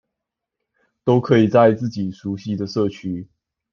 [1.03, 3.29] 都可以在自己熟悉的社區